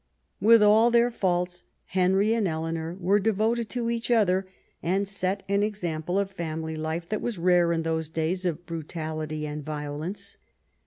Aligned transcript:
With 0.41 0.63
all 0.63 0.89
their 0.89 1.11
faults, 1.11 1.65
Henry 1.85 2.33
and 2.33 2.47
Eleanor 2.47 2.97
were 2.99 3.19
devoted 3.19 3.69
to 3.69 3.91
each 3.91 4.09
other, 4.09 4.47
and 4.81 5.07
set 5.07 5.43
an 5.47 5.61
example 5.61 6.17
of 6.17 6.31
family 6.31 6.75
life 6.75 7.07
that 7.09 7.21
was 7.21 7.37
rare 7.37 7.71
in 7.71 7.83
those 7.83 8.09
days 8.09 8.43
of 8.43 8.65
brutality 8.65 9.45
and 9.45 9.63
violence. 9.63 10.39